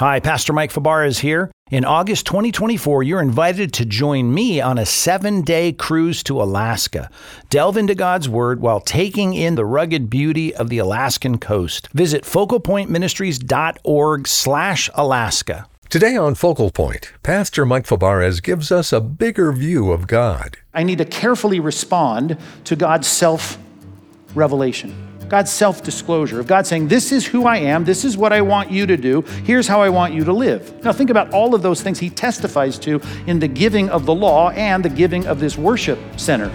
[0.00, 1.52] Hi, Pastor Mike Fabarez is here.
[1.70, 7.08] In August 2024, you're invited to join me on a seven day cruise to Alaska.
[7.48, 11.86] Delve into God's Word while taking in the rugged beauty of the Alaskan coast.
[11.92, 15.68] Visit focalpointministries.org slash Alaska.
[15.88, 20.56] Today on Focal Point, Pastor Mike Fabarez gives us a bigger view of God.
[20.74, 23.58] I need to carefully respond to God's self
[24.34, 25.13] revelation.
[25.28, 28.40] God's self disclosure, of God saying, This is who I am, this is what I
[28.42, 30.84] want you to do, here's how I want you to live.
[30.84, 34.14] Now, think about all of those things he testifies to in the giving of the
[34.14, 36.50] law and the giving of this worship center.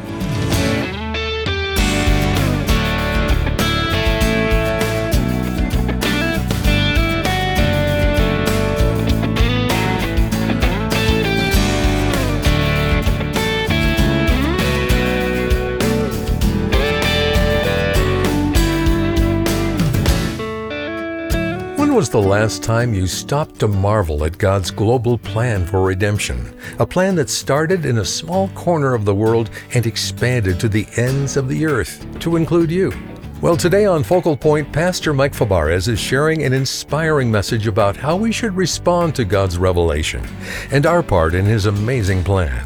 [22.00, 26.58] Was the last time you stopped to marvel at God's global plan for redemption?
[26.80, 30.88] A plan that started in a small corner of the world and expanded to the
[30.96, 32.94] ends of the earth to include you.
[33.42, 38.16] Well, today on Focal Point, Pastor Mike Fabarez is sharing an inspiring message about how
[38.16, 40.26] we should respond to God's revelation
[40.72, 42.66] and our part in His amazing plan.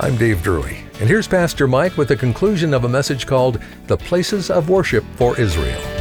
[0.00, 3.98] I'm Dave Drury, and here's Pastor Mike with the conclusion of a message called The
[3.98, 5.91] Places of Worship for Israel.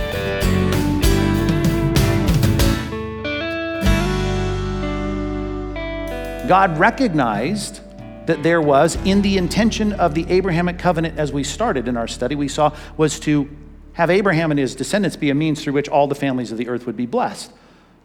[6.51, 7.79] God recognized
[8.25, 12.09] that there was, in the intention of the Abrahamic covenant, as we started in our
[12.09, 13.49] study, we saw was to
[13.93, 16.67] have Abraham and his descendants be a means through which all the families of the
[16.67, 17.53] earth would be blessed.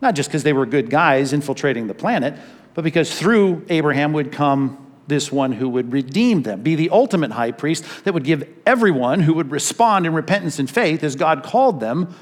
[0.01, 2.39] Not just because they were good guys infiltrating the planet,
[2.75, 7.33] but because through Abraham would come this one who would redeem them, be the ultimate
[7.33, 11.43] high priest that would give everyone who would respond in repentance and faith, as God
[11.43, 12.15] called them,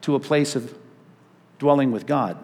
[0.00, 0.76] to a place of
[1.60, 2.36] dwelling with God.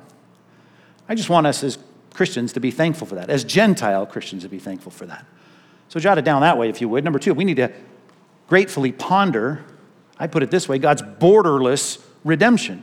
[1.09, 1.77] I just want us as
[2.15, 5.27] Christians to be thankful for that, as Gentile Christians to be thankful for that.
[5.89, 7.05] So jot it down that way, if you would.
[7.05, 7.71] Number two, we need to
[8.49, 9.65] gratefully ponder,
[10.19, 12.83] I put it this way, God's borderless redemption.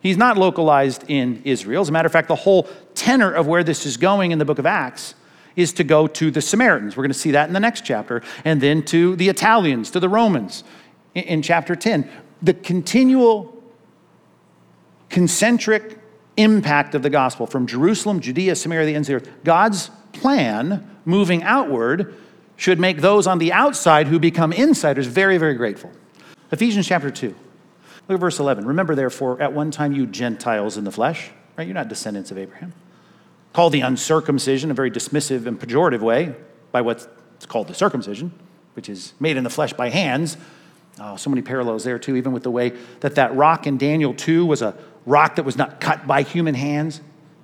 [0.00, 1.82] He's not localized in Israel.
[1.82, 4.44] As a matter of fact, the whole tenor of where this is going in the
[4.44, 5.14] book of Acts
[5.56, 6.96] is to go to the Samaritans.
[6.96, 10.00] We're going to see that in the next chapter, and then to the Italians, to
[10.00, 10.64] the Romans
[11.14, 12.08] in, chapter 10.
[12.40, 13.62] The continual
[15.10, 15.98] concentric
[16.36, 19.44] impact of the gospel from Jerusalem, Judea, Samaria, the ends of the earth.
[19.44, 22.14] God's plan moving outward
[22.56, 25.90] should make those on the outside who become insiders very, very grateful.
[26.52, 27.28] Ephesians chapter 2.
[27.28, 28.66] Look at verse 11.
[28.66, 31.66] Remember, therefore, at one time you Gentiles in the flesh, right?
[31.66, 32.72] You're not descendants of Abraham.
[33.52, 36.34] Called the uncircumcision, a very dismissive and pejorative way,
[36.72, 37.08] by what's
[37.48, 38.32] called the circumcision,
[38.74, 40.36] which is made in the flesh by hands.
[40.98, 42.70] Oh, so many parallels there, too, even with the way
[43.00, 44.76] that that rock in Daniel 2 was a
[45.10, 47.00] rock that was not cut by human hands.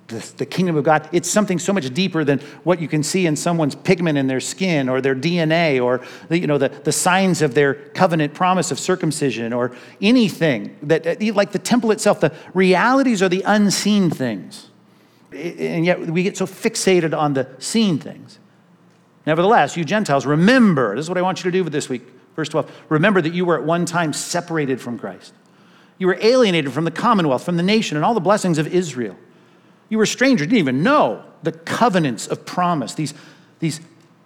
[0.07, 3.25] The, the, kingdom of God, it's something so much deeper than what you can see
[3.25, 6.93] in someone's pigment in their skin or their DNA or the, you know, the, the
[6.93, 12.33] signs of their covenant promise of circumcision or anything that, like the temple itself, the
[12.53, 14.69] realities are the unseen things.
[15.33, 18.39] And yet we get so fixated on the seen things.
[19.25, 22.03] Nevertheless, you Gentiles, remember, this is what I want you to do for this week,
[22.33, 22.71] verse 12.
[22.87, 25.33] Remember that you were at one time separated from Christ
[25.97, 29.17] you were alienated from the commonwealth, from the nation, and all the blessings of Israel.
[29.89, 33.13] You were strangers, didn't even know the covenants of promise, these,
[33.59, 33.79] these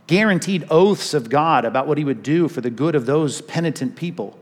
[0.07, 3.95] guaranteed oaths of God about what He would do for the good of those penitent
[3.95, 4.37] people.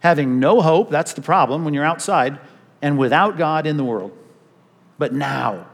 [0.00, 2.38] Having no hope, that's the problem when you're outside,
[2.82, 4.16] and without God in the world.
[4.98, 5.66] But now,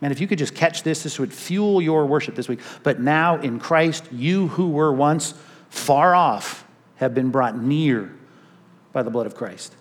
[0.00, 2.60] man, if you could just catch this, this would fuel your worship this week.
[2.82, 5.34] But now in Christ, you who were once
[5.68, 6.66] far off
[6.96, 8.12] have been brought near
[8.92, 9.74] by the blood of Christ.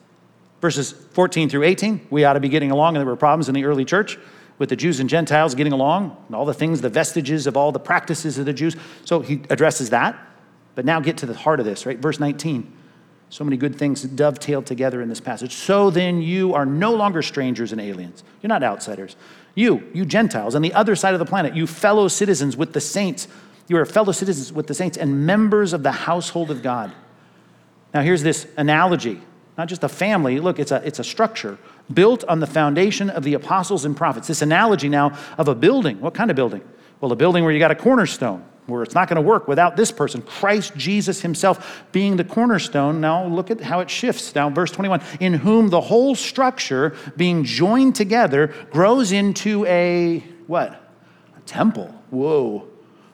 [0.61, 3.55] Verses 14 through 18, we ought to be getting along, and there were problems in
[3.55, 4.17] the early church
[4.57, 7.71] with the Jews and Gentiles getting along, and all the things, the vestiges of all
[7.71, 8.75] the practices of the Jews.
[9.05, 10.17] So he addresses that.
[10.73, 11.97] But now get to the heart of this, right?
[11.97, 12.71] Verse 19.
[13.29, 15.53] So many good things dovetailed together in this passage.
[15.53, 18.23] So then you are no longer strangers and aliens.
[18.41, 19.15] You're not outsiders.
[19.53, 22.79] You, you Gentiles, on the other side of the planet, you fellow citizens with the
[22.79, 23.27] saints.
[23.67, 26.93] You are fellow citizens with the saints and members of the household of God.
[27.93, 29.19] Now, here's this analogy
[29.57, 30.39] not just a family.
[30.39, 31.57] Look, it's a, it's a structure
[31.91, 34.27] built on the foundation of the apostles and prophets.
[34.27, 35.99] This analogy now of a building.
[35.99, 36.61] What kind of building?
[37.01, 39.75] Well, a building where you got a cornerstone, where it's not going to work without
[39.75, 43.01] this person, Christ Jesus himself being the cornerstone.
[43.01, 44.35] Now look at how it shifts.
[44.35, 50.71] Now, verse 21 in whom the whole structure being joined together grows into a what?
[51.35, 51.93] A temple.
[52.09, 52.67] Whoa.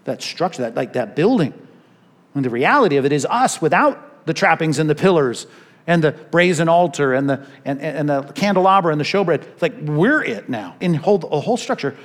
[0.06, 1.54] That structure, that like that building.
[2.36, 5.46] And the reality of it is us without the trappings and the pillars
[5.86, 9.44] and the brazen altar and the, and, and the candelabra and the showbread.
[9.44, 10.76] It's like we're it now.
[10.80, 11.96] In whole, the whole structure,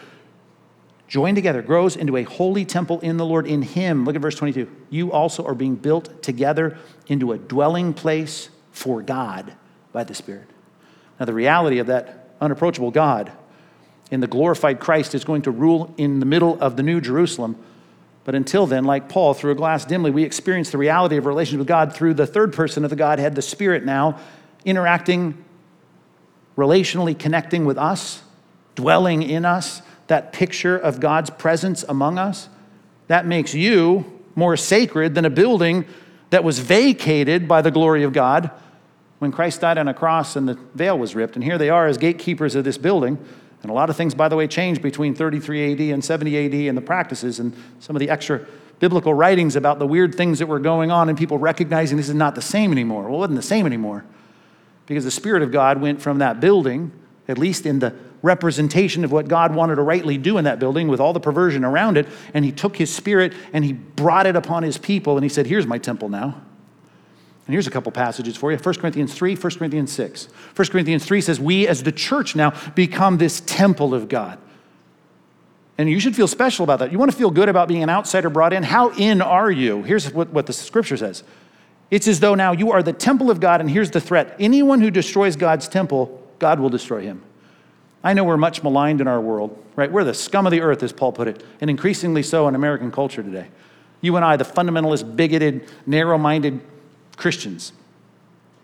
[1.08, 3.46] joined together, grows into a holy temple in the Lord.
[3.46, 4.70] In Him, look at verse 22.
[4.90, 6.76] You also are being built together
[7.06, 9.54] into a dwelling place for God
[9.92, 10.48] by the Spirit.
[11.18, 13.32] Now, the reality of that unapproachable God
[14.10, 17.56] in the glorified Christ is going to rule in the middle of the New Jerusalem.
[18.28, 21.60] But until then, like Paul, through a glass dimly, we experience the reality of relationship
[21.60, 24.20] with God through the third person of the Godhead, the Spirit now,
[24.66, 25.42] interacting,
[26.54, 28.22] relationally connecting with us,
[28.74, 32.50] dwelling in us, that picture of God's presence among us.
[33.06, 34.04] That makes you
[34.34, 35.86] more sacred than a building
[36.28, 38.50] that was vacated by the glory of God
[39.20, 41.34] when Christ died on a cross and the veil was ripped.
[41.34, 43.16] And here they are as gatekeepers of this building.
[43.62, 46.54] And a lot of things, by the way, changed between 33 AD and 70 AD
[46.68, 48.46] and the practices and some of the extra
[48.78, 52.14] biblical writings about the weird things that were going on and people recognizing this is
[52.14, 53.04] not the same anymore.
[53.04, 54.04] Well, it wasn't the same anymore
[54.86, 56.92] because the Spirit of God went from that building,
[57.26, 60.88] at least in the representation of what God wanted to rightly do in that building
[60.88, 64.36] with all the perversion around it, and He took His Spirit and He brought it
[64.36, 66.40] upon His people and He said, Here's my temple now.
[67.48, 70.28] And here's a couple passages for you 1 Corinthians 3, 1 Corinthians 6.
[70.54, 74.38] 1 Corinthians 3 says, We as the church now become this temple of God.
[75.78, 76.92] And you should feel special about that.
[76.92, 78.64] You want to feel good about being an outsider brought in?
[78.64, 79.82] How in are you?
[79.82, 81.24] Here's what, what the scripture says
[81.90, 84.82] it's as though now you are the temple of God, and here's the threat anyone
[84.82, 87.22] who destroys God's temple, God will destroy him.
[88.04, 89.90] I know we're much maligned in our world, right?
[89.90, 92.92] We're the scum of the earth, as Paul put it, and increasingly so in American
[92.92, 93.48] culture today.
[94.02, 96.60] You and I, the fundamentalist, bigoted, narrow minded
[97.18, 97.72] Christians.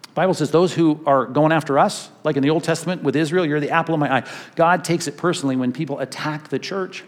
[0.03, 3.17] The Bible says those who are going after us, like in the Old Testament with
[3.17, 4.31] Israel, you're the apple of my eye.
[4.55, 7.05] God takes it personally when people attack the church.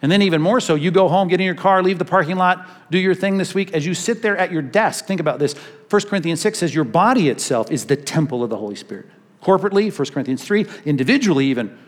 [0.00, 2.36] And then, even more so, you go home, get in your car, leave the parking
[2.36, 3.72] lot, do your thing this week.
[3.72, 5.54] As you sit there at your desk, think about this.
[5.88, 9.06] 1 Corinthians 6 says your body itself is the temple of the Holy Spirit.
[9.42, 11.78] Corporately, 1 Corinthians 3, individually, even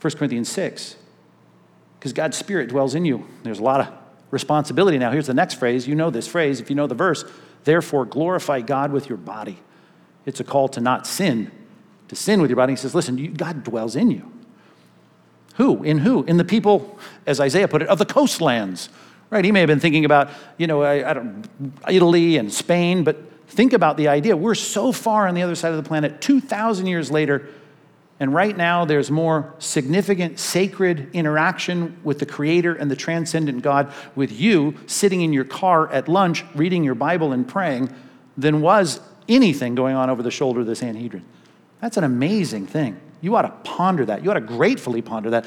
[0.00, 0.96] 1 Corinthians 6.
[1.98, 3.26] Because God's Spirit dwells in you.
[3.42, 4.98] There's a lot of responsibility.
[4.98, 5.86] Now, here's the next phrase.
[5.86, 7.24] You know this phrase if you know the verse.
[7.64, 9.58] Therefore, glorify God with your body.
[10.24, 11.50] It's a call to not sin,
[12.08, 12.72] to sin with your body.
[12.72, 14.30] He says, listen, you, God dwells in you.
[15.56, 15.82] Who?
[15.82, 16.24] In who?
[16.24, 18.88] In the people, as Isaiah put it, of the coastlands.
[19.30, 19.44] Right?
[19.44, 21.48] He may have been thinking about, you know, I, I don't,
[21.88, 23.16] Italy and Spain, but
[23.48, 24.36] think about the idea.
[24.36, 27.48] We're so far on the other side of the planet, 2,000 years later,
[28.18, 33.92] and right now, there's more significant sacred interaction with the Creator and the transcendent God
[34.14, 37.94] with you sitting in your car at lunch, reading your Bible and praying,
[38.38, 41.24] than was anything going on over the shoulder of the Sanhedrin.
[41.82, 42.98] That's an amazing thing.
[43.20, 44.24] You ought to ponder that.
[44.24, 45.44] You ought to gratefully ponder that.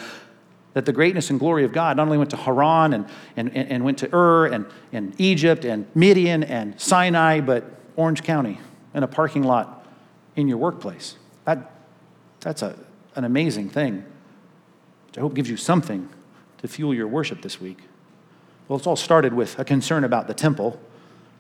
[0.74, 3.84] That the greatness and glory of God not only went to Haran and, and, and
[3.84, 7.66] went to Ur and, and Egypt and Midian and Sinai, but
[7.96, 8.60] Orange County
[8.94, 9.88] in a parking lot
[10.36, 11.16] in your workplace.
[11.46, 11.79] That,
[12.42, 12.76] that's a,
[13.16, 14.06] an amazing thing,
[15.08, 16.10] which I hope gives you something
[16.60, 17.80] to fuel your worship this week.
[18.68, 20.80] Well, it's all started with a concern about the temple,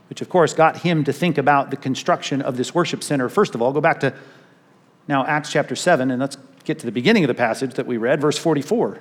[0.10, 3.30] which of course got him to think about the construction of this worship center.
[3.30, 4.14] First of all, go back to
[5.08, 7.98] now Acts chapter 7, and let's get to the beginning of the passage that we
[7.98, 9.00] read, verse 44.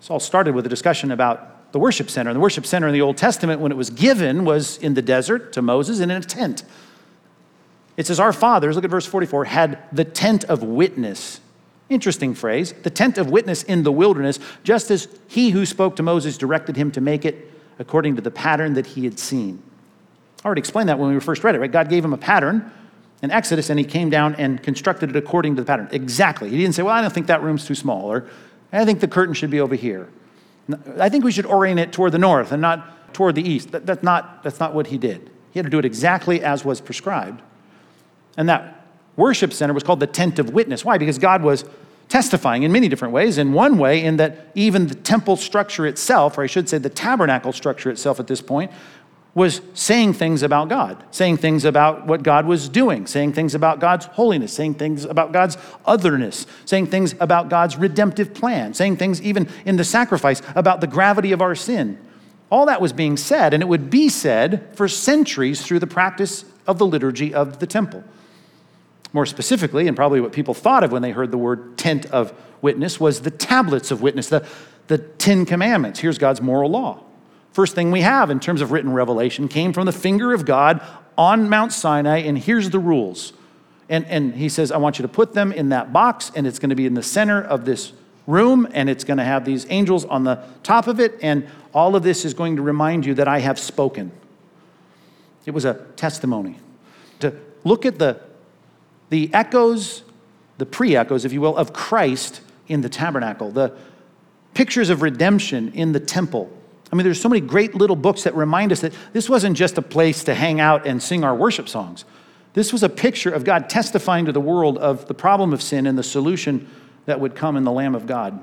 [0.00, 2.30] This all started with a discussion about the worship center.
[2.30, 5.02] And the worship center in the Old Testament, when it was given, was in the
[5.02, 6.64] desert to Moses in a tent.
[7.98, 11.40] It says, Our fathers, look at verse 44, had the tent of witness.
[11.90, 12.72] Interesting phrase.
[12.72, 16.76] The tent of witness in the wilderness, just as he who spoke to Moses directed
[16.76, 19.62] him to make it according to the pattern that he had seen.
[20.42, 21.70] I already explained that when we first read it, right?
[21.70, 22.70] God gave him a pattern
[23.20, 25.88] in Exodus and he came down and constructed it according to the pattern.
[25.90, 26.50] Exactly.
[26.50, 28.28] He didn't say, Well, I don't think that room's too small, or
[28.72, 30.08] I think the curtain should be over here.
[30.98, 33.72] I think we should orient it toward the north and not toward the east.
[33.72, 35.30] That, that's, not, that's not what he did.
[35.50, 37.42] He had to do it exactly as was prescribed.
[38.38, 40.84] And that worship center was called the tent of witness.
[40.84, 40.96] Why?
[40.96, 41.66] Because God was
[42.08, 43.36] testifying in many different ways.
[43.36, 46.88] In one way, in that even the temple structure itself, or I should say the
[46.88, 48.70] tabernacle structure itself at this point,
[49.34, 53.78] was saying things about God, saying things about what God was doing, saying things about
[53.78, 59.20] God's holiness, saying things about God's otherness, saying things about God's redemptive plan, saying things
[59.20, 61.98] even in the sacrifice about the gravity of our sin.
[62.50, 66.44] All that was being said, and it would be said for centuries through the practice
[66.66, 68.02] of the liturgy of the temple.
[69.12, 72.32] More specifically, and probably what people thought of when they heard the word tent of
[72.60, 74.46] witness, was the tablets of witness, the,
[74.88, 76.00] the Ten Commandments.
[76.00, 77.02] Here's God's moral law.
[77.52, 80.82] First thing we have in terms of written revelation came from the finger of God
[81.16, 83.32] on Mount Sinai, and here's the rules.
[83.88, 86.58] And, and he says, I want you to put them in that box, and it's
[86.58, 87.92] going to be in the center of this
[88.26, 91.96] room, and it's going to have these angels on the top of it, and all
[91.96, 94.12] of this is going to remind you that I have spoken.
[95.46, 96.58] it was a testimony.
[97.20, 97.34] To
[97.64, 98.20] look at the,
[99.10, 100.02] the echoes,
[100.58, 103.76] the pre echoes, if you will, of Christ in the tabernacle, the
[104.54, 106.50] pictures of redemption in the temple.
[106.92, 109.78] I mean, there's so many great little books that remind us that this wasn't just
[109.78, 112.04] a place to hang out and sing our worship songs.
[112.54, 115.86] This was a picture of God testifying to the world of the problem of sin
[115.86, 116.68] and the solution
[117.04, 118.42] that would come in the Lamb of God.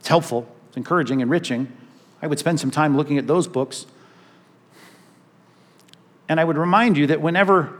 [0.00, 1.70] It's helpful, it's encouraging, enriching.
[2.22, 3.86] I would spend some time looking at those books.
[6.28, 7.78] And I would remind you that whenever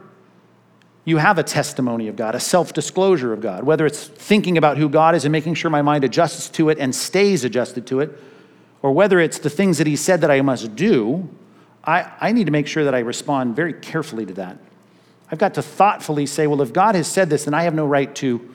[1.06, 4.76] you have a testimony of God, a self disclosure of God, whether it's thinking about
[4.76, 8.00] who God is and making sure my mind adjusts to it and stays adjusted to
[8.00, 8.10] it,
[8.82, 11.28] or whether it's the things that He said that I must do,
[11.84, 14.58] I, I need to make sure that I respond very carefully to that.
[15.30, 17.86] I've got to thoughtfully say, well, if God has said this, then I have no
[17.86, 18.54] right to,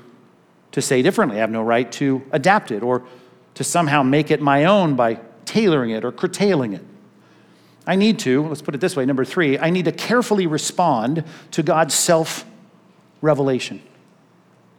[0.73, 1.37] to say differently.
[1.37, 3.03] I have no right to adapt it or
[3.53, 6.85] to somehow make it my own by tailoring it or curtailing it.
[7.85, 11.23] I need to, let's put it this way, number three, I need to carefully respond
[11.51, 12.45] to God's self
[13.21, 13.81] revelation.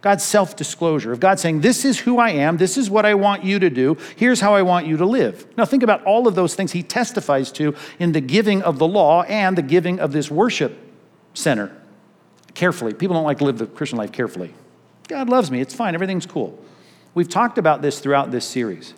[0.01, 3.13] God's self disclosure, of God saying, This is who I am, this is what I
[3.13, 5.47] want you to do, here's how I want you to live.
[5.57, 8.87] Now, think about all of those things he testifies to in the giving of the
[8.87, 10.77] law and the giving of this worship
[11.33, 11.75] center.
[12.53, 12.93] Carefully.
[12.93, 14.53] People don't like to live the Christian life carefully.
[15.07, 16.59] God loves me, it's fine, everything's cool.
[17.15, 18.93] We've talked about this throughout this series.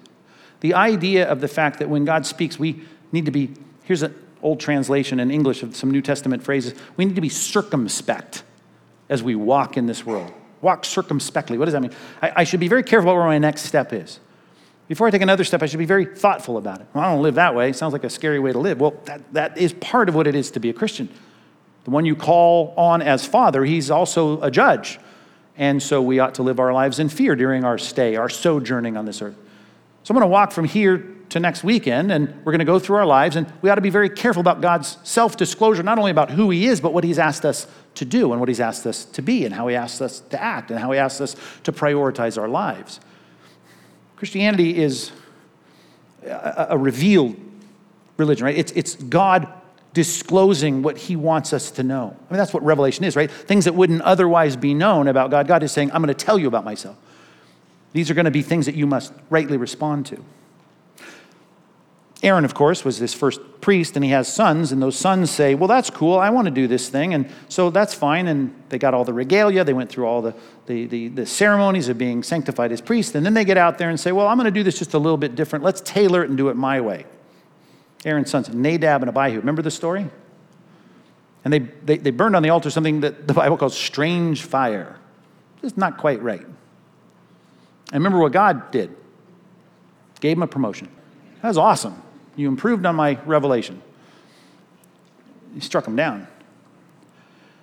[0.62, 2.81] The idea of the fact that when God speaks, we
[3.12, 3.53] need to be,
[3.86, 7.30] here's an old translation in English of some New Testament phrases, we need to be
[7.30, 8.44] circumspect
[9.10, 10.32] as we walk in this world.
[10.62, 11.58] Walk circumspectly.
[11.58, 11.94] What does that mean?
[12.22, 14.20] I, I should be very careful about where my next step is.
[14.88, 16.88] Before I take another step, I should be very thoughtful about it.
[16.94, 17.70] Well, I don't live that way.
[17.70, 18.80] It sounds like a scary way to live.
[18.80, 21.10] Well, that, that is part of what it is to be a Christian.
[21.86, 25.00] The one you call on as Father, He's also a judge.
[25.58, 28.98] And so we ought to live our lives in fear during our stay, our sojourning
[28.98, 29.38] on this earth.
[30.04, 32.80] So I'm going to walk from here to next weekend, and we're going to go
[32.80, 36.00] through our lives, and we ought to be very careful about God's self disclosure, not
[36.00, 38.62] only about who He is, but what He's asked us to do, and what He's
[38.62, 41.20] asked us to be, and how He asks us to act, and how He asks
[41.20, 43.01] us to prioritize our lives.
[44.15, 45.12] Christianity is
[46.25, 47.36] a, a revealed
[48.15, 48.58] religion, right?
[48.58, 49.51] It's, it's God
[49.92, 52.15] disclosing what he wants us to know.
[52.30, 53.30] I mean, that's what revelation is, right?
[53.30, 55.48] Things that wouldn't otherwise be known about God.
[55.48, 56.96] God is saying, I'm going to tell you about myself.
[57.92, 60.24] These are going to be things that you must rightly respond to.
[62.25, 65.53] Aaron, of course, was this first priest, and he has sons, and those sons say,
[65.53, 66.17] Well, that's cool.
[66.17, 67.13] I want to do this thing.
[67.13, 68.27] And so that's fine.
[68.27, 69.63] And they got all the regalia.
[69.63, 70.34] They went through all the,
[70.65, 73.13] the, the, the ceremonies of being sanctified as priests.
[73.13, 74.96] And then they get out there and say, Well, I'm going to do this just
[74.96, 75.63] a little bit different.
[75.63, 77.05] Let's tailor it and do it my way.
[78.05, 79.38] Aaron's sons, Nadab and Abihu.
[79.38, 80.10] Remember the story?
[81.44, 84.98] And they, they, they burned on the altar something that the Bible calls strange fire.
[85.62, 86.41] It's not quite right.
[86.41, 88.96] And remember what God did
[90.22, 90.89] gave him a promotion.
[91.44, 92.01] That was awesome.
[92.36, 93.82] You improved on my revelation.
[95.54, 96.27] He struck him down.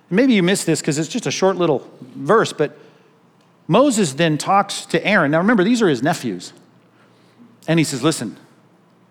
[0.09, 2.77] Maybe you missed this because it's just a short little verse, but
[3.67, 5.31] Moses then talks to Aaron.
[5.31, 6.53] Now remember, these are his nephews.
[7.67, 8.37] And he says, Listen,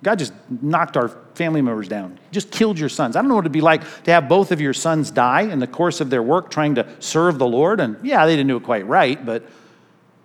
[0.02, 2.18] God just knocked our family members down.
[2.28, 3.16] He just killed your sons.
[3.16, 5.58] I don't know what it'd be like to have both of your sons die in
[5.58, 7.80] the course of their work trying to serve the Lord.
[7.80, 9.48] And yeah, they didn't do it quite right, but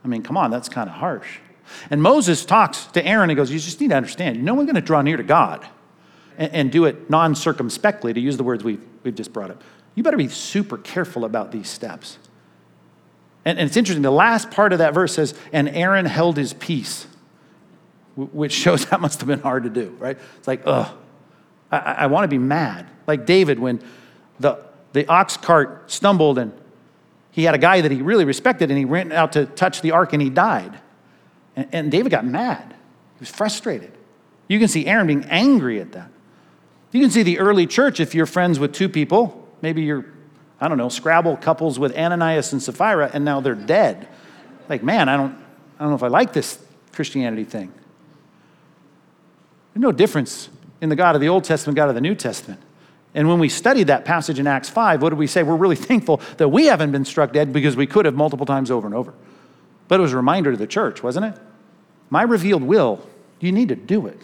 [0.03, 1.39] I mean, come on, that's kind of harsh.
[1.89, 4.75] And Moses talks to Aaron and goes, You just need to understand, no one's going
[4.75, 5.65] to draw near to God
[6.38, 9.63] and, and do it non circumspectly, to use the words we've, we've just brought up.
[9.95, 12.17] You better be super careful about these steps.
[13.45, 16.53] And, and it's interesting, the last part of that verse says, And Aaron held his
[16.53, 17.07] peace
[18.17, 20.17] which shows that must have been hard to do, right?
[20.38, 20.88] It's like, ugh,
[21.71, 22.88] I, I want to be mad.
[23.05, 23.81] Like David, when
[24.39, 24.59] the,
[24.93, 26.51] the ox cart stumbled and
[27.31, 29.91] he had a guy that he really respected and he went out to touch the
[29.91, 30.79] ark and he died.
[31.57, 32.69] And, and David got mad.
[32.69, 33.91] He was frustrated.
[34.47, 36.09] You can see Aaron being angry at that.
[36.91, 40.05] You can see the early church if you're friends with two people, maybe you're,
[40.61, 44.07] I don't know, Scrabble couples with Ananias and Sapphira, and now they're dead.
[44.69, 45.33] Like, man, I don't,
[45.77, 47.73] I don't know if I like this Christianity thing.
[49.73, 50.49] There's no difference
[50.79, 52.61] in the God of the Old Testament, God of the New Testament.
[53.13, 55.43] And when we studied that passage in Acts 5, what did we say?
[55.43, 58.71] We're really thankful that we haven't been struck dead because we could have multiple times
[58.71, 59.13] over and over.
[59.87, 61.41] But it was a reminder to the church, wasn't it?
[62.09, 63.05] My revealed will,
[63.39, 64.19] you need to do it.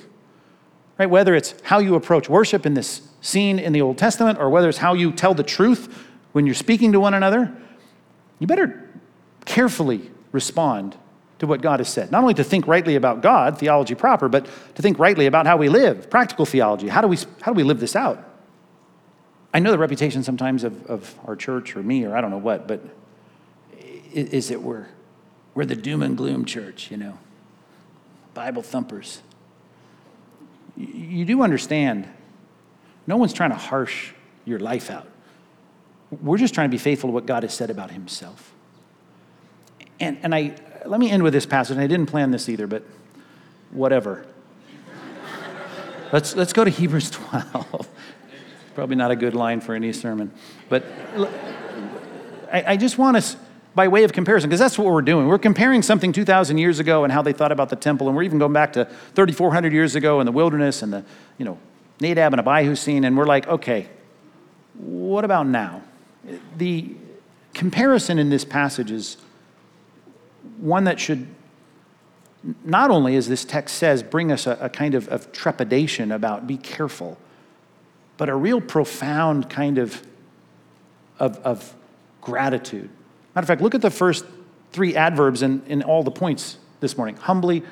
[0.97, 1.09] Right?
[1.09, 4.69] Whether it's how you approach worship in this scene in the Old Testament or whether
[4.69, 7.55] it's how you tell the truth when you're speaking to one another,
[8.39, 8.89] you better
[9.45, 10.97] carefully respond
[11.39, 12.11] to what God has said.
[12.11, 15.57] Not only to think rightly about God, theology proper, but to think rightly about how
[15.57, 16.87] we live, practical theology.
[16.87, 18.29] How do we, how do we live this out?
[19.53, 22.37] I know the reputation sometimes of, of our church or me or I don't know
[22.37, 22.81] what, but
[24.13, 24.87] is it we're,
[25.53, 27.17] we're the doom and gloom church, you know,
[28.33, 29.21] Bible thumpers.
[30.75, 32.07] You do understand,
[33.05, 34.11] no one's trying to harsh
[34.45, 35.07] your life out.
[36.21, 38.53] We're just trying to be faithful to what God has said about himself.
[39.99, 41.77] And, and I, let me end with this passage.
[41.77, 42.83] I didn't plan this either, but
[43.71, 44.25] whatever.
[46.11, 47.87] let's, let's go to Hebrews 12.
[48.75, 50.31] Probably not a good line for any sermon.
[50.69, 50.83] But
[52.51, 53.37] I, I just want us,
[53.75, 55.27] by way of comparison, because that's what we're doing.
[55.27, 58.23] We're comparing something 2,000 years ago and how they thought about the temple, and we're
[58.23, 61.03] even going back to 3,400 years ago in the wilderness and the,
[61.37, 61.57] you know,
[61.99, 63.87] Nadab and Abihu scene, and we're like, okay,
[64.75, 65.81] what about now?
[66.57, 66.95] The
[67.53, 69.17] comparison in this passage is
[70.57, 71.27] one that should
[72.65, 76.45] not only, as this text says, bring us a, a kind of, of trepidation about
[76.45, 77.17] be careful,
[78.17, 80.05] but a real profound kind of,
[81.19, 81.73] of, of
[82.21, 82.89] gratitude.
[83.35, 84.25] Matter of fact, look at the first
[84.71, 87.63] three adverbs in, in all the points this morning humbly,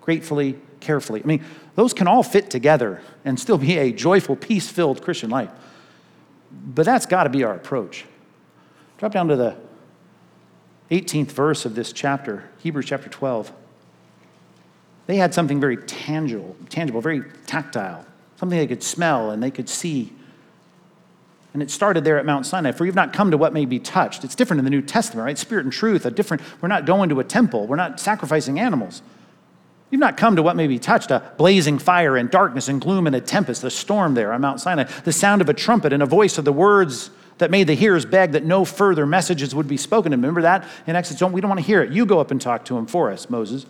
[0.00, 1.22] gratefully, carefully.
[1.22, 5.30] I mean, those can all fit together and still be a joyful, peace filled Christian
[5.30, 5.50] life.
[6.50, 8.04] But that's got to be our approach.
[8.98, 9.56] Drop down to the
[10.90, 13.52] 18th verse of this chapter, Hebrews chapter 12.
[15.06, 18.04] They had something very tangible, tangible, very tactile,
[18.36, 20.12] something they could smell and they could see.
[21.52, 22.72] And it started there at Mount Sinai.
[22.72, 24.24] For you've not come to what may be touched.
[24.24, 25.36] It's different in the New Testament, right?
[25.36, 29.02] Spirit and truth, a different, we're not going to a temple, we're not sacrificing animals.
[29.90, 33.06] You've not come to what may be touched a blazing fire and darkness and gloom
[33.06, 36.02] and a tempest, a storm there on Mount Sinai, the sound of a trumpet and
[36.02, 39.68] a voice of the words that made the hearers beg that no further messages would
[39.68, 40.14] be spoken.
[40.14, 41.20] And remember that in Exodus?
[41.20, 41.92] Don't, we don't want to hear it.
[41.92, 43.66] You go up and talk to him for us, Moses.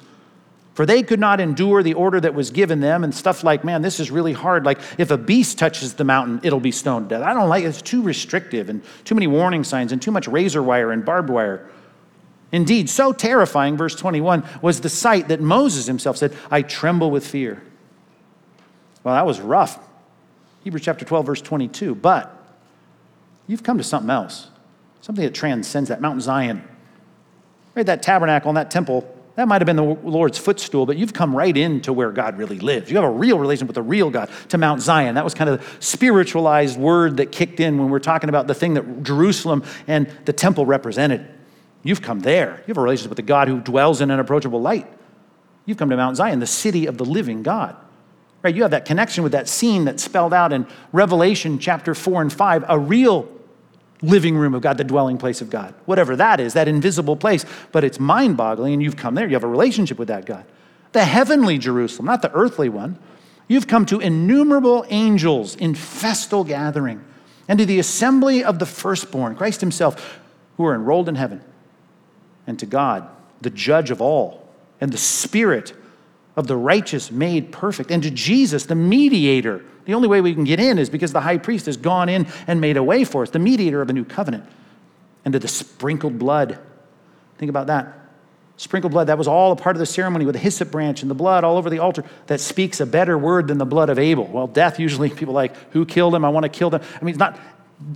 [0.75, 3.83] For they could not endure the order that was given them and stuff like, man,
[3.83, 4.64] this is really hard.
[4.64, 7.25] Like, if a beast touches the mountain, it'll be stoned to death.
[7.25, 7.69] I don't like it.
[7.69, 11.29] It's too restrictive and too many warning signs and too much razor wire and barbed
[11.29, 11.69] wire.
[12.52, 17.26] Indeed, so terrifying, verse 21, was the sight that Moses himself said, I tremble with
[17.26, 17.62] fear.
[19.05, 19.79] Well, that was rough.
[20.64, 21.95] Hebrews chapter 12, verse 22.
[21.95, 22.35] But
[23.47, 24.49] you've come to something else,
[25.02, 26.00] something that transcends that.
[26.00, 26.67] Mount Zion.
[27.75, 31.15] Right, that tabernacle and that temple, that might have been the Lord's footstool, but you've
[31.15, 32.91] come right into where God really lives.
[32.91, 35.14] You have a real relation with the real God to Mount Zion.
[35.14, 38.55] That was kind of the spiritualized word that kicked in when we're talking about the
[38.55, 41.27] thing that Jerusalem and the temple represented.
[41.83, 42.59] You've come there.
[42.59, 44.87] You have a relationship with the God who dwells in unapproachable light.
[45.64, 47.77] You've come to Mount Zion, the city of the living God.
[48.42, 48.55] Right?
[48.55, 52.33] You have that connection with that scene that's spelled out in Revelation chapter 4 and
[52.33, 53.29] 5, a real
[54.03, 55.75] living room of God, the dwelling place of God.
[55.87, 59.27] Whatever that is, that invisible place, but it's mind-boggling and you've come there.
[59.27, 60.45] You have a relationship with that God.
[60.93, 62.99] The heavenly Jerusalem, not the earthly one.
[63.49, 67.05] You've come to innumerable angels in festal gathering
[67.49, 70.21] and to the assembly of the firstborn, Christ himself,
[70.57, 71.43] who are enrolled in heaven
[72.47, 73.09] and to God,
[73.41, 74.49] the judge of all,
[74.81, 75.75] and the Spirit
[76.37, 79.64] of the righteous made perfect, and to Jesus, the mediator.
[79.85, 82.27] The only way we can get in is because the high priest has gone in
[82.47, 84.45] and made a way for us, the mediator of a new covenant,
[85.25, 86.59] and to the sprinkled blood.
[87.38, 87.99] Think about that.
[88.57, 91.11] Sprinkled blood, that was all a part of the ceremony with the hyssop branch and
[91.11, 93.99] the blood all over the altar that speaks a better word than the blood of
[93.99, 94.27] Abel.
[94.27, 96.25] Well, death usually people like, who killed him?
[96.25, 96.81] I want to kill them.
[96.83, 97.40] I mean, it's not,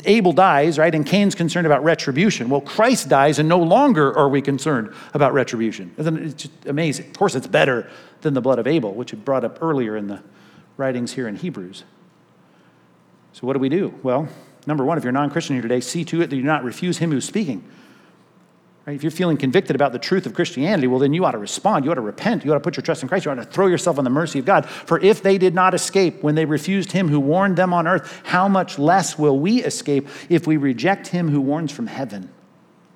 [0.04, 0.94] Abel dies, right?
[0.94, 2.48] And Cain's concerned about retribution.
[2.48, 5.94] Well, Christ dies, and no longer are we concerned about retribution.
[5.98, 7.06] It's just amazing.
[7.08, 7.88] Of course, it's better
[8.22, 10.22] than the blood of Abel, which had brought up earlier in the
[10.76, 11.84] writings here in Hebrews.
[13.32, 13.94] So, what do we do?
[14.02, 14.28] Well,
[14.66, 16.64] number one, if you're non Christian here today, see to it that you do not
[16.64, 17.64] refuse him who's speaking.
[18.86, 18.94] Right?
[18.94, 21.84] If you're feeling convicted about the truth of Christianity, well, then you ought to respond.
[21.84, 22.44] You ought to repent.
[22.44, 23.24] You ought to put your trust in Christ.
[23.24, 24.64] You ought to throw yourself on the mercy of God.
[24.64, 28.20] For if they did not escape when they refused him who warned them on earth,
[28.24, 32.30] how much less will we escape if we reject him who warns from heaven?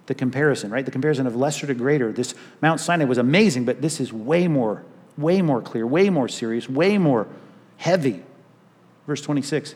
[0.06, 0.84] The comparison, right?
[0.84, 2.12] The comparison of lesser to greater.
[2.12, 4.84] This Mount Sinai was amazing, but this is way more,
[5.18, 7.26] way more clear, way more serious, way more
[7.78, 8.22] heavy.
[9.08, 9.74] Verse 26.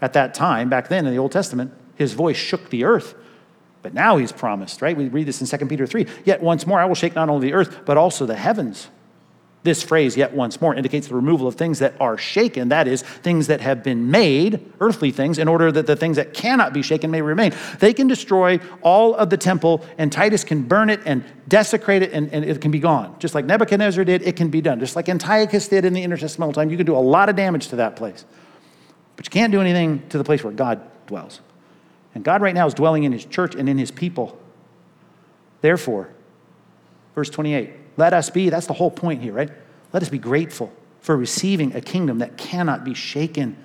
[0.00, 3.14] At that time, back then in the Old Testament, his voice shook the earth.
[3.82, 4.96] But now he's promised, right?
[4.96, 6.06] We read this in 2 Peter 3.
[6.24, 8.88] Yet once more I will shake not only the earth, but also the heavens.
[9.62, 13.02] This phrase, yet once more, indicates the removal of things that are shaken, that is,
[13.02, 16.80] things that have been made, earthly things, in order that the things that cannot be
[16.80, 17.52] shaken may remain.
[17.78, 22.12] They can destroy all of the temple, and Titus can burn it and desecrate it,
[22.12, 23.14] and, and it can be gone.
[23.18, 24.80] Just like Nebuchadnezzar did, it can be done.
[24.80, 27.68] Just like Antiochus did in the intertestamental time, you can do a lot of damage
[27.68, 28.24] to that place.
[29.16, 31.42] But you can't do anything to the place where God dwells.
[32.14, 34.38] And God right now is dwelling in his church and in his people.
[35.60, 36.08] Therefore,
[37.14, 39.50] verse 28, let us be, that's the whole point here, right?
[39.92, 43.56] Let us be grateful for receiving a kingdom that cannot be shaken.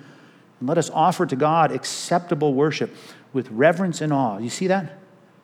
[0.60, 2.94] And let us offer to God acceptable worship
[3.32, 4.38] with reverence and awe.
[4.38, 4.98] You see that?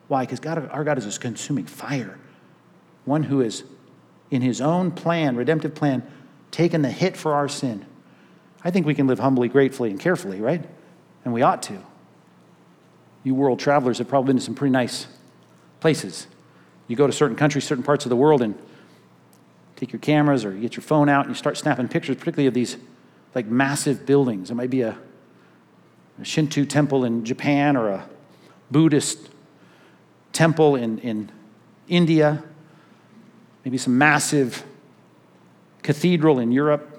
[0.08, 0.24] Why?
[0.24, 2.18] Because God, our God is a consuming fire.
[3.04, 3.64] One who is,
[4.30, 6.02] in his own plan, redemptive plan,
[6.50, 7.84] taken the hit for our sin.
[8.64, 10.64] I think we can live humbly, gratefully, and carefully, right?
[11.24, 11.78] And we ought to.
[13.24, 15.06] You world travelers have probably been to some pretty nice
[15.80, 16.26] places.
[16.88, 18.58] You go to certain countries, certain parts of the world, and
[19.76, 22.46] take your cameras or you get your phone out and you start snapping pictures, particularly
[22.46, 22.76] of these
[23.34, 24.50] like massive buildings.
[24.50, 24.96] It might be a,
[26.20, 28.08] a Shinto temple in Japan or a
[28.70, 29.30] Buddhist
[30.32, 31.30] temple in, in
[31.88, 32.42] India,
[33.64, 34.64] maybe some massive
[35.82, 36.98] cathedral in Europe,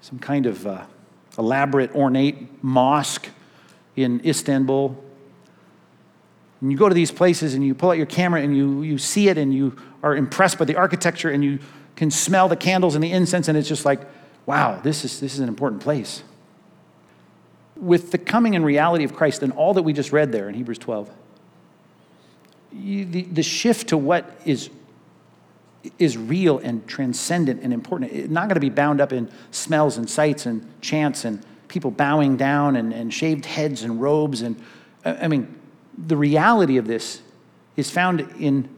[0.00, 0.84] some kind of uh,
[1.38, 3.28] elaborate, ornate mosque
[3.96, 4.96] in Istanbul.
[6.60, 8.98] And you go to these places and you pull out your camera and you, you
[8.98, 11.58] see it and you are impressed by the architecture and you
[12.00, 14.00] can smell the candles and the incense, and it's just like,
[14.46, 16.22] wow, this is, this is an important place.
[17.76, 20.54] With the coming and reality of Christ and all that we just read there in
[20.54, 21.10] Hebrews 12,
[22.72, 24.70] you, the, the shift to what is,
[25.98, 29.98] is real and transcendent and important, it's not going to be bound up in smells
[29.98, 34.42] and sights and chants and people bowing down and, and shaved heads and robes.
[34.42, 34.60] And
[35.04, 35.58] I mean,
[35.96, 37.22] the reality of this
[37.76, 38.68] is found in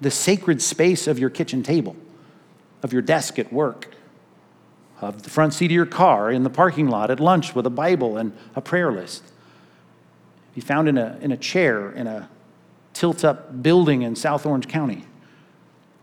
[0.00, 1.94] the sacred space of your kitchen table,
[2.82, 3.88] of your desk at work,
[5.00, 7.70] of the front seat of your car, in the parking lot, at lunch with a
[7.70, 9.22] Bible and a prayer list.
[10.54, 12.28] Be found in a, in a chair in a
[12.94, 15.04] tilt up building in South Orange County.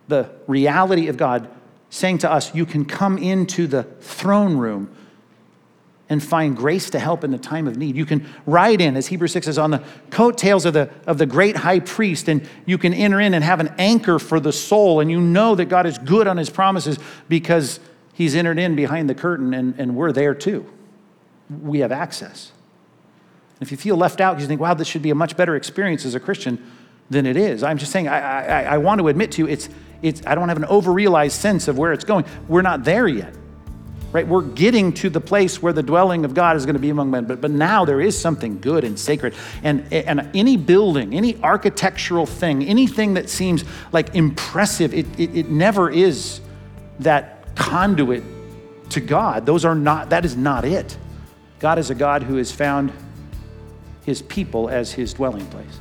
[0.08, 1.50] The reality of God
[1.90, 4.96] saying to us, You can come into the throne room
[6.10, 7.96] and find grace to help in the time of need.
[7.96, 11.26] You can ride in, as Hebrews 6 says, on the coattails of the, of the
[11.26, 15.00] great high priest, and you can enter in and have an anchor for the soul,
[15.02, 17.80] and you know that God is good on his promises because
[18.14, 20.66] he's entered in behind the curtain, and, and we're there too.
[21.50, 22.52] We have access.
[23.60, 26.06] If you feel left out you think, wow, this should be a much better experience
[26.06, 26.64] as a Christian
[27.10, 29.68] than it is, I'm just saying, I, I, I want to admit to you, it's,
[30.02, 32.24] it's, I don't have an overrealized sense of where it's going.
[32.48, 33.34] We're not there yet
[34.12, 34.28] right?
[34.28, 37.12] We're getting to the place where the dwelling of God is going to be among
[37.12, 37.26] men.
[37.26, 39.36] But, but now there is something good and sacred.
[39.64, 45.50] And, and any building, any architectural thing, anything that seems like impressive, it, it, it
[45.50, 46.42] never is
[47.00, 48.24] that conduit
[48.92, 49.46] to God.
[49.46, 50.98] Those are not, that is not it.
[51.60, 52.94] God is a God who has found
[54.06, 55.80] his people as his dwelling place.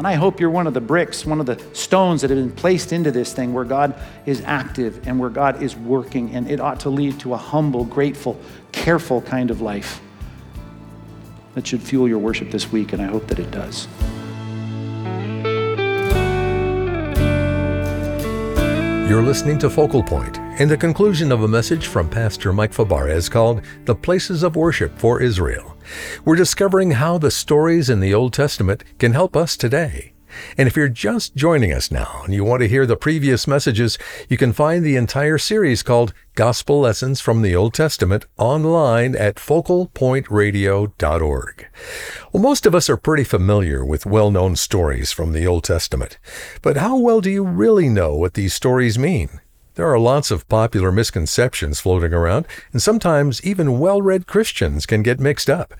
[0.00, 2.50] And I hope you're one of the bricks, one of the stones that have been
[2.50, 6.58] placed into this thing where God is active and where God is working, and it
[6.58, 8.40] ought to lead to a humble, grateful,
[8.72, 10.00] careful kind of life
[11.52, 13.88] that should fuel your worship this week, and I hope that it does.
[19.06, 23.30] You're listening to Focal Point in the conclusion of a message from Pastor Mike Fabarez
[23.30, 25.76] called The Places of Worship for Israel.
[26.24, 30.14] We're discovering how the stories in the Old Testament can help us today.
[30.56, 33.98] And if you're just joining us now and you want to hear the previous messages,
[34.28, 39.36] you can find the entire series called Gospel Lessons from the Old Testament online at
[39.36, 41.66] focalpointradio.org.
[42.32, 46.18] Well, most of us are pretty familiar with well known stories from the Old Testament.
[46.62, 49.40] But how well do you really know what these stories mean?
[49.76, 55.02] There are lots of popular misconceptions floating around, and sometimes even well read Christians can
[55.02, 55.74] get mixed up.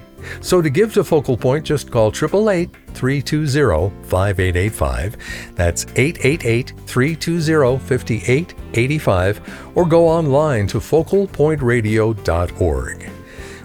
[0.41, 5.17] So to give to Focal Point, just call 888 320 5885.
[5.55, 13.22] That's 888 320 5885, or go online to focalpointradio.org.